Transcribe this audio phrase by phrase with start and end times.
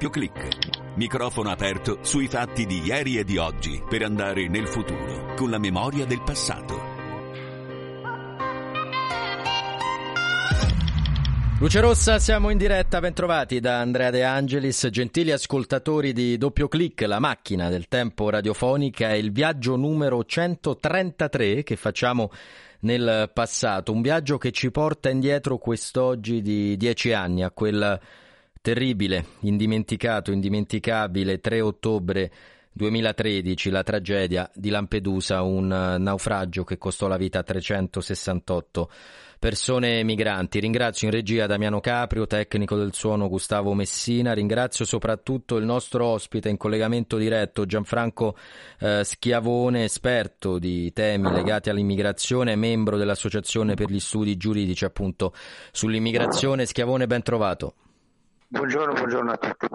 [0.00, 0.48] doppio clic.
[0.96, 5.58] Microfono aperto sui fatti di ieri e di oggi per andare nel futuro con la
[5.58, 6.88] memoria del passato.
[11.58, 17.02] Luce Rossa, siamo in diretta, bentrovati da Andrea De Angelis, gentili ascoltatori di Doppio Clic,
[17.02, 22.30] la macchina del tempo radiofonica, è il viaggio numero 133 che facciamo
[22.80, 28.00] nel passato, un viaggio che ci porta indietro quest'oggi di dieci anni a quel
[28.60, 32.30] terribile, indimenticato, indimenticabile 3 ottobre
[32.72, 38.90] 2013, la tragedia di Lampedusa, un naufragio che costò la vita a 368
[39.40, 40.60] persone migranti.
[40.60, 46.50] Ringrazio in regia Damiano Caprio, tecnico del suono Gustavo Messina, ringrazio soprattutto il nostro ospite
[46.50, 48.36] in collegamento diretto Gianfranco
[48.78, 55.32] eh, Schiavone, esperto di temi legati all'immigrazione, membro dell'Associazione per gli studi giuridici appunto
[55.72, 56.66] sull'immigrazione.
[56.66, 57.74] Schiavone, ben trovato.
[58.52, 59.68] Buongiorno, buongiorno a tutti.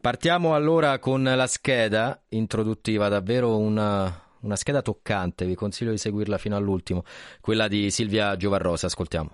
[0.00, 6.38] Partiamo allora con la scheda introduttiva, davvero una, una scheda toccante, vi consiglio di seguirla
[6.38, 7.04] fino all'ultimo,
[7.42, 9.30] quella di Silvia Giovarrosa, ascoltiamo.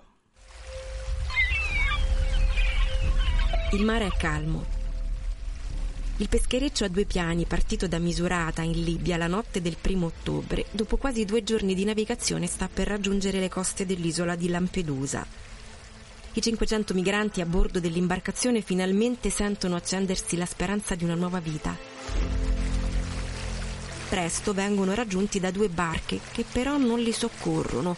[3.71, 4.65] Il mare è calmo.
[6.17, 10.65] Il peschereccio a due piani, partito da Misurata in Libia la notte del primo ottobre,
[10.71, 15.52] dopo quasi due giorni di navigazione sta per raggiungere le coste dell'isola di Lampedusa.
[16.33, 21.93] I 500 migranti a bordo dell'imbarcazione finalmente sentono accendersi la speranza di una nuova vita
[24.13, 27.95] presto vengono raggiunti da due barche che però non li soccorrono.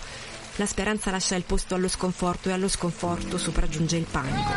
[0.55, 4.51] La speranza lascia il posto allo sconforto e allo sconforto sopraggiunge il panico.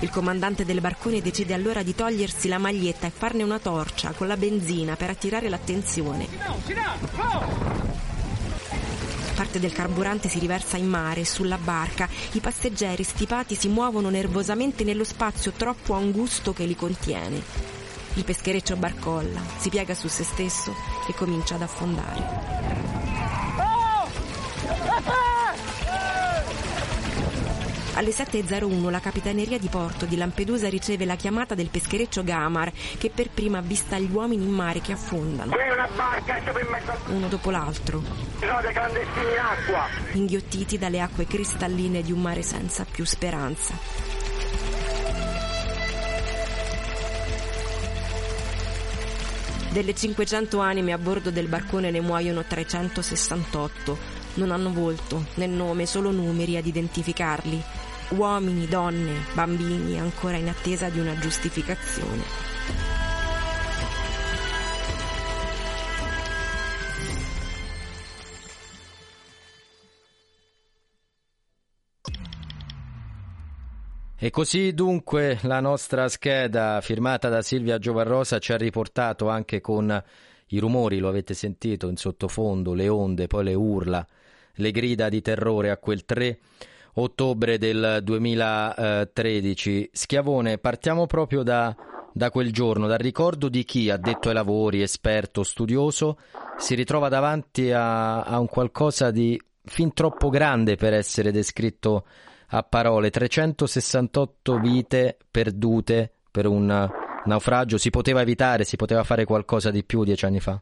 [0.00, 4.26] Il comandante del barcone decide allora di togliersi la maglietta e farne una torcia con
[4.26, 6.26] la benzina per attirare l'attenzione.
[9.56, 12.06] Parte del carburante si riversa in mare, sulla barca.
[12.32, 17.42] I passeggeri stipati si muovono nervosamente nello spazio troppo angusto che li contiene.
[18.14, 20.74] Il peschereccio barcolla, si piega su se stesso
[21.08, 22.85] e comincia ad affondare.
[27.96, 33.08] Alle 7.01 la capitaneria di porto di Lampedusa riceve la chiamata del peschereccio Gamar che
[33.08, 35.54] per prima avvista gli uomini in mare che affondano.
[37.06, 38.02] Uno dopo l'altro.
[40.12, 43.74] Inghiottiti dalle acque cristalline di un mare senza più speranza.
[49.70, 53.98] Delle 500 anime a bordo del barcone ne muoiono 368.
[54.34, 57.84] Non hanno volto, né nome, solo numeri ad identificarli.
[58.10, 62.22] Uomini, donne, bambini ancora in attesa di una giustificazione.
[74.18, 80.02] E così dunque la nostra scheda firmata da Silvia Giovarrosa ci ha riportato anche con
[80.48, 84.06] i rumori, lo avete sentito in sottofondo, le onde, poi le urla,
[84.54, 86.38] le grida di terrore a quel 3
[86.96, 89.90] ottobre del 2013.
[89.92, 91.74] Schiavone, partiamo proprio da,
[92.12, 96.18] da quel giorno, dal ricordo di chi, addetto ai lavori, esperto, studioso,
[96.56, 102.06] si ritrova davanti a, a un qualcosa di fin troppo grande per essere descritto
[102.50, 106.88] a parole 368 vite perdute per un
[107.24, 107.76] naufragio.
[107.76, 110.60] Si poteva evitare, si poteva fare qualcosa di più dieci anni fa?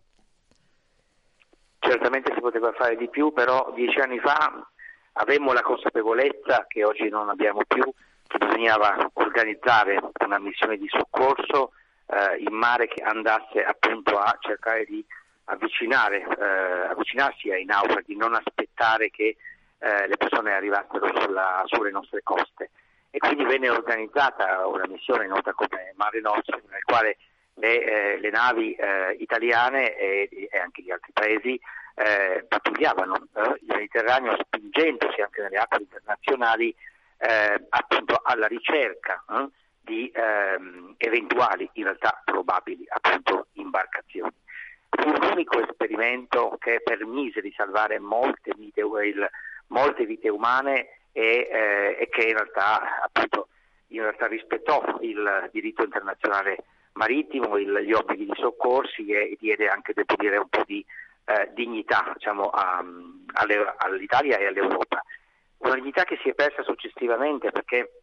[1.78, 4.66] Certamente si poteva fare di più, però dieci anni fa
[5.14, 7.82] avemmo la consapevolezza che oggi non abbiamo più
[8.26, 11.72] che bisognava organizzare una missione di soccorso
[12.06, 15.04] eh, in mare che andasse appunto a cercare di
[15.44, 19.36] avvicinare, eh, avvicinarsi ai naufraghi, non aspettare che
[19.78, 22.70] eh, le persone arrivassero sulla, sulle nostre coste.
[23.10, 27.18] E quindi venne organizzata una missione nota come Mare Nostrum, nel quale
[27.54, 31.60] le, eh, le navi eh, italiane e, e, anche di altri paesi
[31.94, 34.36] eh, pattugliavano il Mediterraneo
[34.74, 36.74] spingendosi anche nelle acque internazionali
[37.18, 39.22] eh, appunto alla ricerca
[39.80, 44.32] di ehm, eventuali, in realtà probabili appunto imbarcazioni.
[44.90, 49.30] Fu l'unico esperimento che permise di salvare molte vite, il,
[49.68, 53.48] molte vite umane e, eh, e che in realtà, appunto,
[53.88, 59.92] in realtà, rispettò il diritto internazionale marittimo, il, gli obblighi di soccorsi e diede anche,
[59.94, 60.84] devo dire, un po' di
[61.24, 62.84] eh, dignità diciamo, a,
[63.34, 65.02] all'Italia e all'Europa.
[65.58, 68.02] Una dignità che si è persa successivamente perché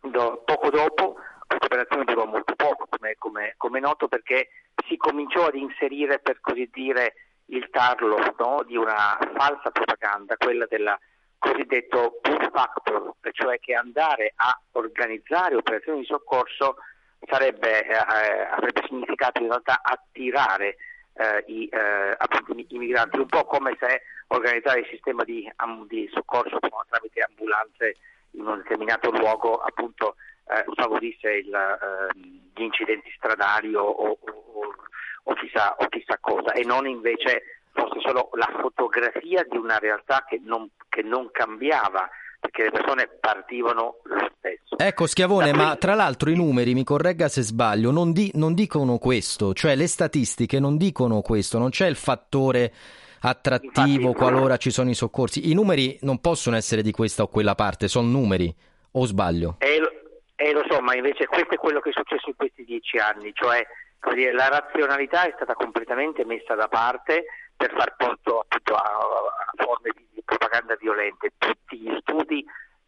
[0.00, 1.16] do, poco dopo
[1.46, 4.48] questa operazione durò molto poco, come, come, come noto, perché
[4.88, 7.14] si cominciò ad inserire, per così dire,
[7.46, 10.98] il tarlo no, di una falsa propaganda, quella della
[11.38, 16.76] cosiddetto pull factor, cioè che andare a organizzare operazioni di soccorso
[17.26, 20.76] sarebbe, eh, avrebbe significato in realtà attirare
[21.14, 22.16] eh, i, eh,
[22.68, 25.50] i, migranti, un po' come se organizzare il sistema di,
[25.88, 27.96] di soccorso tramite ambulanze
[28.32, 30.16] in un determinato luogo appunto
[30.48, 32.18] eh, favorisse il, eh,
[32.54, 34.74] gli incidenti stradali o, o, o,
[35.24, 40.24] o, chissà, o chissà cosa e non invece fosse solo la fotografia di una realtà
[40.26, 42.08] che non, che non cambiava
[42.40, 44.63] perché le persone partivano lo stesso.
[44.76, 48.98] Ecco Schiavone, ma tra l'altro i numeri, mi corregga se sbaglio, non, di, non, dicono
[48.98, 52.72] questo, cioè le statistiche non dicono questo, non c'è il fattore
[53.20, 55.50] attrattivo Infatti, qualora ci sono i soccorsi.
[55.50, 58.54] I numeri non possono essere di questa o quella parte, sono numeri,
[58.92, 59.56] o sbaglio?
[59.58, 59.80] Eh,
[60.36, 63.32] eh, lo so, ma invece questo è quello che è successo in questi dieci anni,
[63.32, 63.64] cioè
[64.32, 67.24] la razionalità è stata completamente messa da parte
[67.56, 71.32] per far posto appunto a, a forme di, propaganda violente.
[71.38, 72.44] Tutti gli studi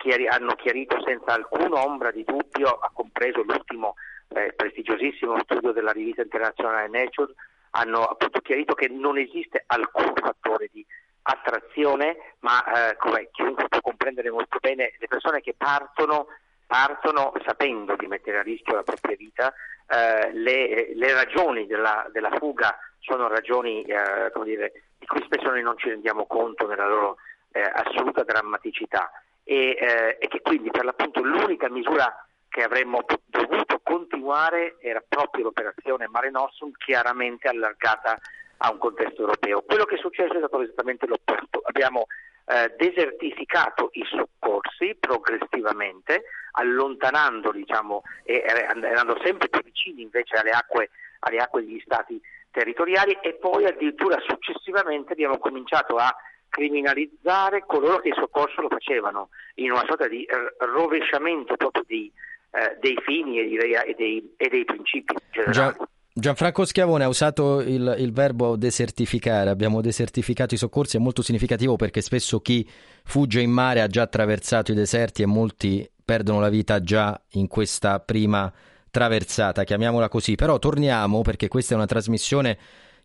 [0.06, 3.96] chiari, hanno chiarito senza alcuna ombra di dubbio, ha compreso l'ultimo
[4.28, 7.34] eh, prestigiosissimo studio della rivista internazionale Nature,
[7.70, 10.86] hanno appunto chiarito che non esiste alcun fattore di
[11.22, 16.28] attrazione, ma eh, come chiunque può comprendere molto bene, le persone che partono
[16.66, 19.54] partono sapendo di mettere a rischio la propria vita,
[19.88, 25.62] eh, le, le, ragioni della, della, fuga sono ragioni eh, dire, di cui spesso noi
[25.62, 27.18] non ci rendiamo conto nella loro
[27.52, 29.08] eh, assoluta drammaticità
[29.48, 32.12] e, eh, e, che quindi per l'appunto l'unica misura
[32.48, 38.18] che avremmo dovuto continuare era proprio l'operazione Mare Nostrum chiaramente allargata
[38.58, 39.62] a un contesto europeo.
[39.62, 41.60] Quello che è successo è stato esattamente l'opposto.
[41.62, 42.06] Abbiamo
[42.46, 50.90] eh, desertificato i soccorsi progressivamente, allontanando diciamo, e andando sempre più vicini invece alle acque,
[51.20, 52.20] alle acque degli stati
[52.50, 56.12] territoriali e poi addirittura successivamente abbiamo cominciato a
[56.48, 60.26] criminalizzare coloro che il soccorso lo facevano in una sorta di
[60.58, 62.10] rovesciamento proprio di,
[62.52, 65.52] eh, dei fini e, direi, e, dei, e dei principi generali.
[65.52, 65.88] Già.
[66.18, 71.76] Gianfranco Schiavone ha usato il, il, verbo desertificare, abbiamo desertificato i soccorsi, è molto significativo
[71.76, 72.66] perché spesso chi
[73.04, 77.48] fugge in mare ha già attraversato i deserti e molti perdono la vita già in
[77.48, 78.50] questa prima
[78.90, 80.36] traversata, chiamiamola così.
[80.36, 82.56] Però torniamo, perché questa è una trasmissione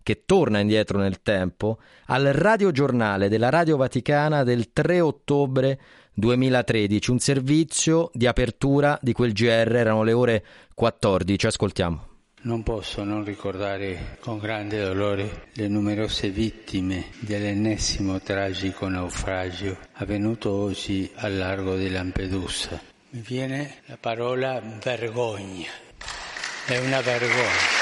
[0.04, 5.80] che torna indietro nel tempo, al radiogiornale della Radio Vaticana del 3 ottobre
[6.14, 12.10] 2013, un servizio di apertura di quel GR, erano le ore 14, ascoltiamo.
[12.44, 21.08] Non posso non ricordare con grande dolore le numerose vittime dell'ennesimo tragico naufragio avvenuto oggi
[21.18, 22.82] al largo di Lampedusa.
[23.12, 25.70] Mi viene la parola vergogna.
[26.66, 27.81] È una vergogna.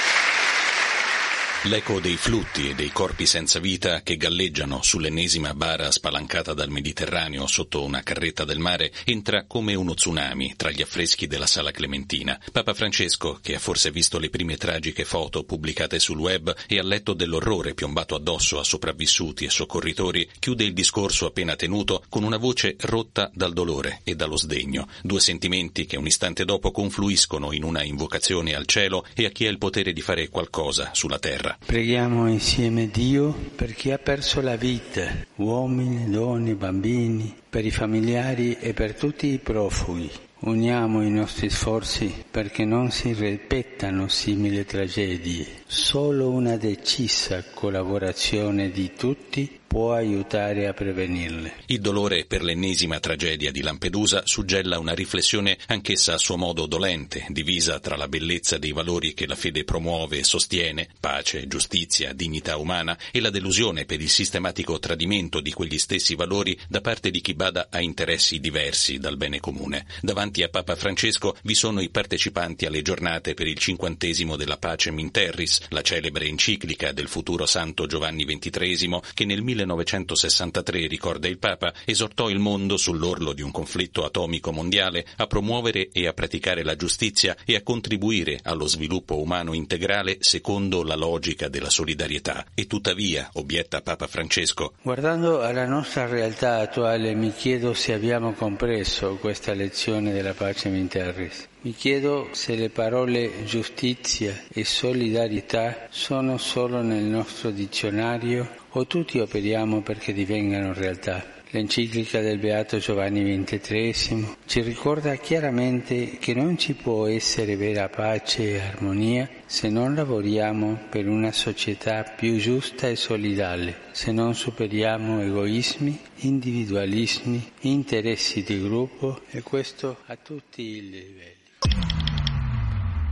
[1.63, 7.47] L'eco dei flutti e dei corpi senza vita che galleggiano sull'ennesima bara spalancata dal Mediterraneo
[7.47, 12.39] sotto una carretta del mare entra come uno tsunami tra gli affreschi della Sala Clementina.
[12.53, 16.83] Papa Francesco, che ha forse visto le prime tragiche foto pubblicate sul web e ha
[16.83, 22.38] letto dell'orrore piombato addosso a sopravvissuti e soccorritori, chiude il discorso appena tenuto con una
[22.38, 27.65] voce rotta dal dolore e dallo sdegno, due sentimenti che un istante dopo confluiscono in
[27.65, 31.49] una invocazione al cielo e a chi ha il potere di fare qualcosa sulla terra
[31.50, 31.58] terra.
[31.65, 38.58] Preghiamo insieme Dio per chi ha perso la vita, uomini, donne, bambini, per i familiari
[38.60, 40.10] e per tutti i profughi.
[40.41, 45.59] Uniamo i nostri sforzi perché non si ripetano simili tragedie.
[45.71, 51.57] Solo una decisa collaborazione di tutti può aiutare a prevenirle.
[51.67, 57.23] Il dolore per l'ennesima tragedia di Lampedusa suggella una riflessione anch'essa a suo modo dolente,
[57.29, 62.57] divisa tra la bellezza dei valori che la fede promuove e sostiene, pace, giustizia, dignità
[62.57, 67.21] umana, e la delusione per il sistematico tradimento di quegli stessi valori da parte di
[67.21, 69.85] chi bada a interessi diversi dal bene comune.
[70.01, 74.89] Davanti a Papa Francesco vi sono i partecipanti alle giornate per il cinquantesimo della Pace
[74.89, 81.74] Minterris, la celebre enciclica del futuro santo Giovanni XXIII che nel 1963, ricorda il Papa,
[81.86, 86.75] esortò il mondo sull'orlo di un conflitto atomico mondiale a promuovere e a praticare la
[86.75, 92.46] giustizia e a contribuire allo sviluppo umano integrale secondo la logica della solidarietà.
[92.54, 99.16] E tuttavia, obietta Papa Francesco, guardando alla nostra realtà attuale mi chiedo se abbiamo compreso
[99.16, 101.49] questa lezione della pace in terris.
[101.62, 109.20] Mi chiedo se le parole giustizia e solidarietà sono solo nel nostro dizionario o tutti
[109.20, 111.22] operiamo perché divengano realtà.
[111.50, 118.51] L'enciclica del Beato Giovanni XXIII ci ricorda chiaramente che non ci può essere vera pace
[118.51, 125.22] e armonia se non lavoriamo per una società più giusta e solidale, se non superiamo
[125.22, 131.38] egoismi, individualismi, interessi di gruppo e questo a tutti i livelli.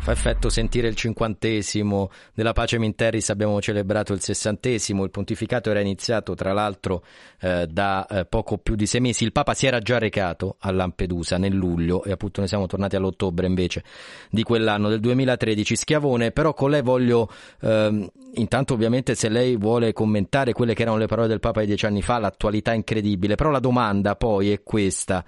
[0.07, 5.81] Fa effetto sentire il cinquantesimo della Pace Minterris, abbiamo celebrato il sessantesimo, il pontificato era
[5.81, 7.03] iniziato tra l'altro
[7.41, 10.71] eh, da eh, poco più di sei mesi, il Papa si era già recato a
[10.71, 13.83] Lampedusa nel luglio e appunto ne siamo tornati all'ottobre invece
[14.29, 15.75] di quell'anno del 2013.
[15.75, 20.99] Schiavone, però con lei voglio, eh, intanto ovviamente se lei vuole commentare quelle che erano
[20.99, 24.63] le parole del Papa di dieci anni fa, l'attualità incredibile, però la domanda poi è
[24.63, 25.25] questa.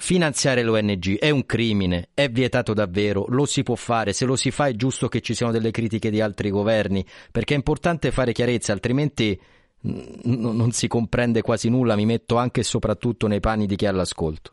[0.00, 4.52] Finanziare l'ONG è un crimine, è vietato davvero, lo si può fare, se lo si
[4.52, 8.30] fa è giusto che ci siano delle critiche di altri governi, perché è importante fare
[8.30, 9.38] chiarezza, altrimenti
[9.82, 13.86] n- non si comprende quasi nulla, mi metto anche e soprattutto nei panni di chi
[13.86, 14.52] ha l'ascolto.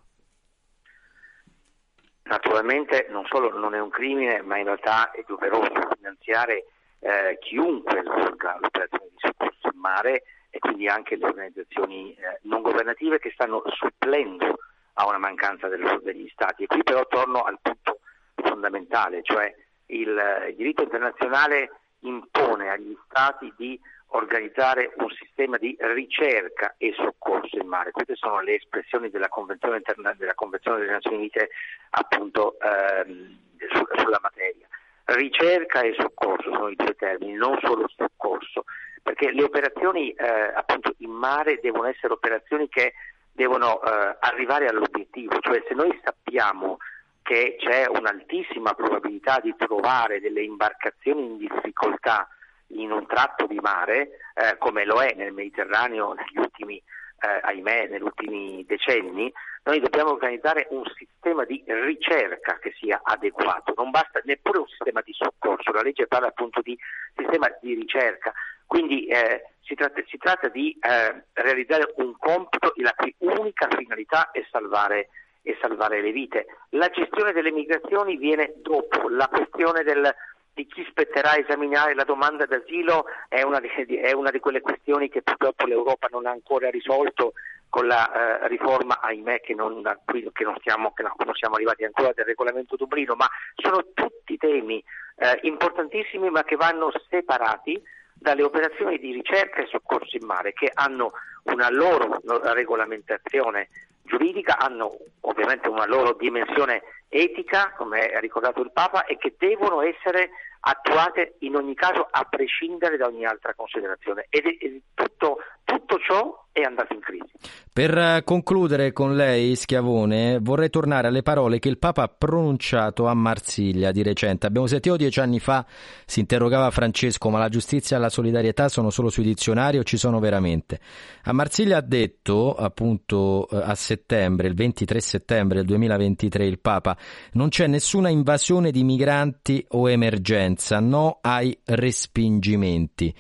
[2.24, 6.66] Naturalmente non solo non è un crimine, ma in realtà è doveroso finanziare
[7.00, 12.64] eh, chiunque svolga l'operazione di soccorso in mare e quindi anche le organizzazioni eh, non
[12.64, 14.58] governative che stanno supplendo
[14.96, 16.64] a una mancanza degli Stati.
[16.64, 18.00] E qui però torno al punto
[18.36, 19.54] fondamentale, cioè
[19.88, 27.58] il, il diritto internazionale impone agli Stati di organizzare un sistema di ricerca e soccorso
[27.58, 27.92] in mare.
[27.92, 31.50] Queste sono le espressioni della Convenzione, interna- della Convenzione delle Nazioni Unite
[31.92, 33.38] appunto ehm,
[33.74, 34.68] su- sulla materia.
[35.06, 38.64] Ricerca e soccorso sono i due termini, non solo soccorso,
[39.04, 42.94] perché le operazioni eh, appunto in mare devono essere operazioni che
[43.36, 46.78] devono eh, arrivare all'obiettivo, cioè se noi sappiamo
[47.22, 52.28] che c'è un'altissima probabilità di trovare delle imbarcazioni in difficoltà
[52.68, 57.88] in un tratto di mare, eh, come lo è nel Mediterraneo negli ultimi, eh, ahimè,
[57.88, 59.32] negli ultimi decenni,
[59.64, 65.02] noi dobbiamo organizzare un sistema di ricerca che sia adeguato, non basta neppure un sistema
[65.02, 66.78] di soccorso, la legge parla appunto di
[67.16, 68.32] sistema di ricerca,
[68.68, 74.32] quindi eh, si, tratta, si, tratta, di eh, realizzare un compito la cui unica finalità
[74.32, 75.10] è salvare,
[75.42, 76.46] è salvare, le vite.
[76.70, 80.14] La gestione delle migrazioni viene dopo, la questione del,
[80.54, 85.10] di chi spetterà esaminare la domanda d'asilo è una, di, è una, di, quelle questioni
[85.10, 87.34] che purtroppo l'Europa non ha ancora risolto
[87.68, 92.14] con la eh, riforma, ahimè, che non, che, non stiamo, che non siamo arrivati ancora
[92.14, 94.82] del regolamento Dublino, ma sono tutti temi
[95.18, 97.82] eh, importantissimi ma che vanno separati
[98.16, 101.12] dalle operazioni di ricerca e soccorso in mare che hanno
[101.44, 102.22] una loro
[102.54, 103.70] regolamentazione
[104.04, 109.82] giuridica, hanno ovviamente una loro dimensione etica, come ha ricordato il Papa, e che devono
[109.82, 110.30] essere
[110.68, 114.26] attuate in ogni caso a prescindere da ogni altra considerazione.
[114.30, 117.32] Ed è, tutto, tutto ciò è andato in crisi.
[117.72, 123.08] Per eh, concludere con lei, Schiavone, vorrei tornare alle parole che il Papa ha pronunciato
[123.08, 124.48] a Marsiglia di recente.
[124.48, 125.66] Abbiamo sentito dieci anni fa,
[126.06, 129.98] si interrogava Francesco, ma la giustizia e la solidarietà sono solo sui dizionari o ci
[129.98, 130.80] sono veramente?
[131.24, 136.95] A Marsiglia ha detto, appunto eh, a settembre, il 23 settembre del 2023, il Papa,
[137.34, 143.14] non c'è nessuna invasione di migranti o emergenza, no ai respingimenti.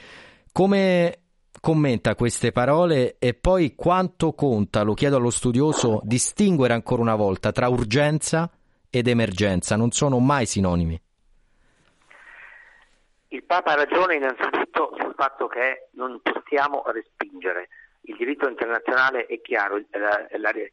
[0.51, 1.19] Come
[1.65, 7.51] commenta queste parole e poi quanto conta, lo chiedo allo studioso, distinguere ancora una volta
[7.51, 8.49] tra urgenza
[8.87, 11.01] ed emergenza, non sono mai sinonimi.
[13.29, 17.69] Il Papa ha ragione innanzitutto sul fatto che non possiamo respingere.
[18.01, 19.81] Il diritto internazionale è chiaro,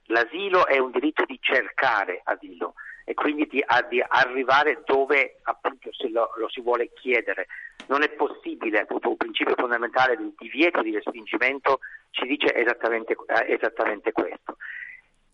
[0.07, 6.33] l'asilo è un diritto di cercare asilo e quindi di, di arrivare dove appunto lo,
[6.37, 7.47] lo, si vuole chiedere.
[7.89, 11.81] Non è possibile, appunto un principio fondamentale del divieto di respingimento
[12.11, 14.57] ci dice esattamente, eh, esattamente questo.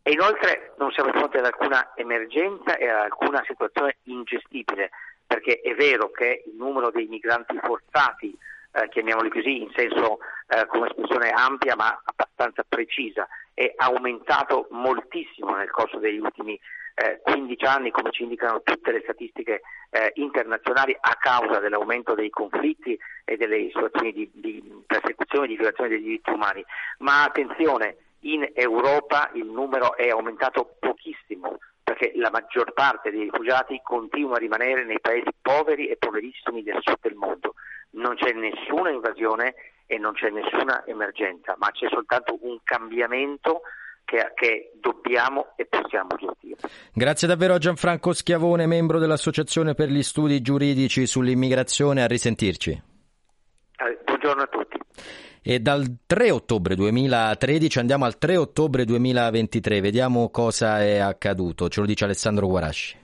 [0.02, 4.90] E inoltre non siamo di fronte ad alcuna emergenza e ad alcuna situazione ingestibile,
[5.26, 8.34] perché è vero che il numero dei migranti forzati,
[8.72, 15.54] eh, chiamiamoli così in senso eh, come espressione ampia ma abbastanza precisa, è aumentato moltissimo
[15.54, 16.60] nel corso degli ultimi eh,
[17.23, 22.99] 15 anni, come ci indicano tutte le statistiche eh, internazionali, a causa dell'aumento dei conflitti
[23.25, 26.64] e delle situazioni di, di persecuzione e di violazione dei diritti umani.
[26.99, 33.81] Ma attenzione, in Europa il numero è aumentato pochissimo perché la maggior parte dei rifugiati
[33.83, 37.55] continua a rimanere nei paesi poveri e poverissimi del sud del mondo.
[37.90, 39.55] Non c'è nessuna invasione
[39.87, 43.62] e non c'è nessuna emergenza, ma c'è soltanto un cambiamento
[44.09, 46.57] che, che, dobbiamo e possiamo gestire.
[46.95, 52.03] Grazie davvero a Gianfranco Schiavone, membro dell'Associazione per gli Studi Giuridici sull'Immigrazione.
[52.03, 52.71] A risentirci.
[52.71, 54.79] Eh, buongiorno a tutti.
[55.43, 61.81] E dal 3 ottobre 2013 andiamo al 3 ottobre 2023, vediamo cosa è accaduto, ce
[61.81, 62.97] lo dice Alessandro Guarasci.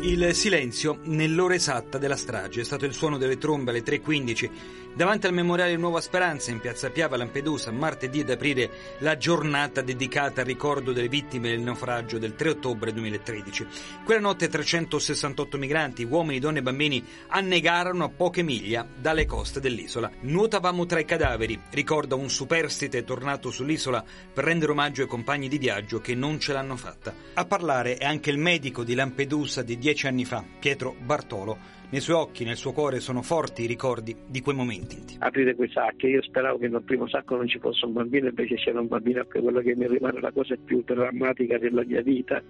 [0.00, 4.50] Il silenzio nell'ora esatta della strage è stato il suono delle trombe alle 3.15
[4.96, 10.40] davanti al memoriale Nuova Speranza in piazza Piava Lampedusa martedì ad aprire la giornata dedicata
[10.40, 13.66] al ricordo delle vittime del naufragio del 3 ottobre 2013.
[14.06, 20.10] Quella notte 368 migranti, uomini, donne e bambini annegarono a poche miglia dalle coste dell'isola.
[20.20, 25.58] Nuotavamo tra i cadaveri, ricorda un superstite tornato sull'isola per rendere omaggio ai compagni di
[25.58, 27.14] viaggio che non ce l'hanno fatta.
[27.34, 31.56] A parlare è anche il medico di Lampedusa di dieci anni fa, Pietro Bartolo,
[31.90, 35.00] nei suoi occhi, nel suo cuore sono forti i ricordi di quei momenti.
[35.20, 38.56] Aprire quei sacchi, io speravo che nel primo sacco non ci fosse un bambino, invece
[38.56, 42.42] c'era un bambino, che quello che mi rimane la cosa più drammatica della mia vita.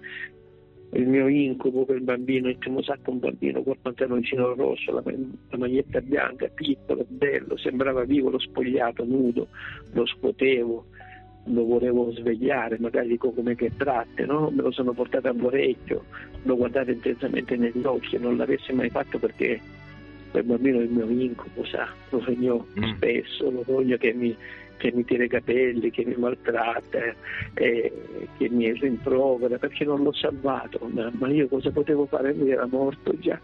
[0.93, 5.03] Il mio incubo per il bambino, il primo sacco un bambino col pantaloncino rosso, la,
[5.05, 9.49] la maglietta bianca, piccolo, bello, sembrava vivo, l'ho spogliato, nudo,
[9.91, 10.85] lo scuotevo
[11.47, 14.49] lo volevo svegliare, magari dico come che tratte, no?
[14.53, 16.05] me lo sono portato all'orecchio,
[16.43, 19.59] l'ho guardato intensamente negli occhi, non l'avessi mai fatto perché
[20.31, 22.95] quel bambino è il mio incubo, sa, lo sogno mm.
[22.95, 24.35] spesso, lo sogno che mi,
[24.77, 26.99] che mi tira i capelli, che mi maltratta,
[27.53, 27.93] eh,
[28.37, 32.33] che mi rimprovera perché non l'ho salvato, ma io cosa potevo fare?
[32.33, 33.39] Lui era morto già.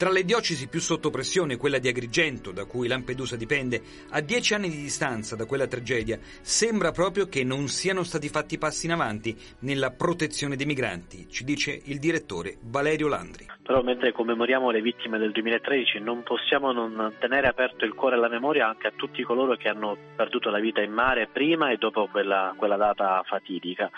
[0.00, 4.54] Tra le diocesi più sotto pressione, quella di Agrigento, da cui Lampedusa dipende, a dieci
[4.54, 8.92] anni di distanza da quella tragedia, sembra proprio che non siano stati fatti passi in
[8.92, 13.48] avanti nella protezione dei migranti, ci dice il direttore Valerio Landri.
[13.62, 18.20] Però mentre commemoriamo le vittime del 2013 non possiamo non tenere aperto il cuore e
[18.20, 21.76] la memoria anche a tutti coloro che hanno perduto la vita in mare prima e
[21.76, 23.90] dopo quella, quella data fatidica,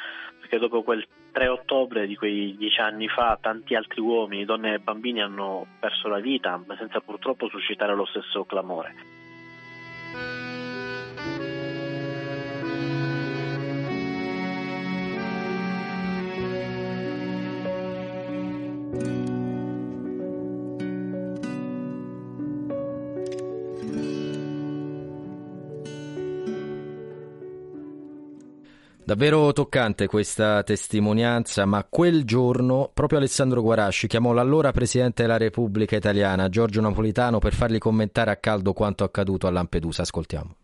[0.53, 4.79] perché dopo quel 3 ottobre di quei dieci anni fa tanti altri uomini, donne e
[4.81, 9.22] bambini hanno perso la vita, senza purtroppo suscitare lo stesso clamore.
[29.13, 35.95] Davvero toccante questa testimonianza, ma quel giorno proprio Alessandro Guarasci chiamò l'allora Presidente della Repubblica
[35.97, 40.01] Italiana, Giorgio Napolitano, per fargli commentare a caldo quanto accaduto a Lampedusa.
[40.01, 40.57] Ascoltiamo.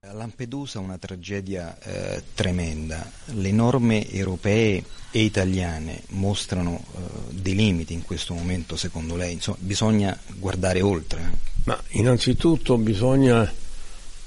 [0.00, 3.06] A Lampedusa una tragedia eh, tremenda.
[3.34, 9.34] Le norme europee e italiane mostrano eh, dei limiti in questo momento, secondo lei?
[9.34, 11.20] Insomma, bisogna guardare oltre.
[11.64, 13.62] Ma innanzitutto bisogna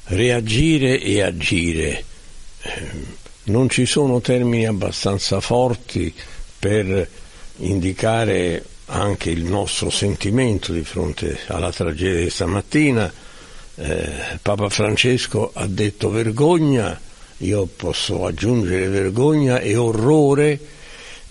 [0.08, 2.04] reagire e agire.
[2.62, 3.16] Ehm,
[3.46, 6.14] non ci sono termini abbastanza forti
[6.60, 7.10] per
[7.58, 13.12] indicare anche il nostro sentimento di fronte alla tragedia di stamattina.
[13.76, 14.10] Eh,
[14.42, 17.00] Papa Francesco ha detto vergogna,
[17.38, 20.60] io posso aggiungere vergogna e orrore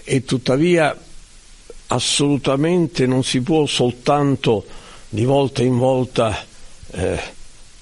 [0.05, 0.97] e tuttavia
[1.89, 4.65] assolutamente non si può soltanto
[5.09, 6.45] di volta in volta
[6.93, 7.35] eh,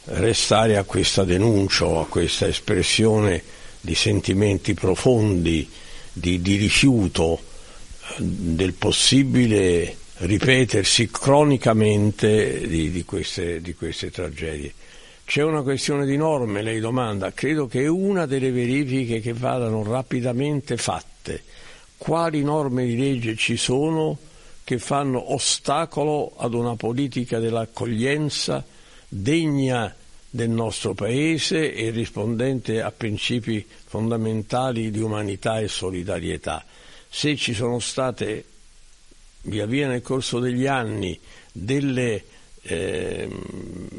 [0.04, 3.42] restare a questa denuncia a questa espressione
[3.80, 5.68] di sentimenti profondi,
[6.12, 14.72] di, di rifiuto eh, del possibile ripetersi cronicamente di, di, queste, di queste tragedie.
[15.24, 20.76] C'è una questione di norme, lei domanda, credo che una delle verifiche che vadano rapidamente
[20.76, 21.42] fatte,
[21.96, 24.16] quali norme di legge ci sono
[24.62, 28.64] che fanno ostacolo ad una politica dell'accoglienza
[29.14, 29.94] degna
[30.28, 36.64] del nostro Paese e rispondente a principi fondamentali di umanità e solidarietà.
[37.08, 38.44] Se ci sono state
[39.42, 41.16] via via nel corso degli anni
[41.52, 42.24] delle
[42.62, 43.28] eh,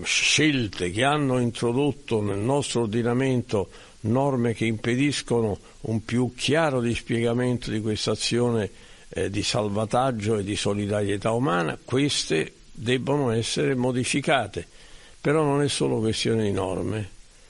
[0.04, 3.70] scelte che hanno introdotto nel nostro ordinamento
[4.02, 8.70] norme che impediscono un più chiaro dispiegamento di questa azione
[9.10, 14.68] eh, di salvataggio e di solidarietà umana, queste debbono essere modificate
[15.26, 17.10] però non è solo questione di norme,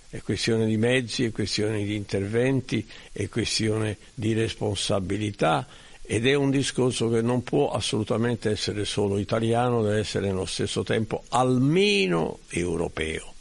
[0.09, 5.67] è questione di mezzi, è questione di interventi, è questione di responsabilità
[6.01, 10.83] ed è un discorso che non può assolutamente essere solo italiano, deve essere nello stesso
[10.83, 13.33] tempo almeno europeo.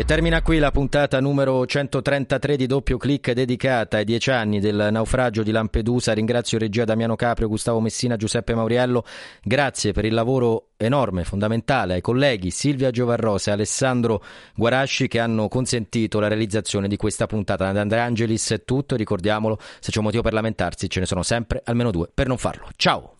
[0.00, 4.88] E termina qui la puntata numero 133 di doppio clic dedicata ai dieci anni del
[4.90, 6.14] naufragio di Lampedusa.
[6.14, 9.04] Ringrazio regia Damiano Caprio, Gustavo Messina, Giuseppe Mauriello.
[9.42, 15.48] Grazie per il lavoro enorme, fondamentale ai colleghi Silvia Giovarrosa e Alessandro Guarasci che hanno
[15.48, 17.70] consentito la realizzazione di questa puntata.
[17.70, 21.22] Da Andrea Angelis è tutto, ricordiamolo, se c'è un motivo per lamentarsi ce ne sono
[21.22, 22.68] sempre almeno due per non farlo.
[22.74, 23.19] Ciao!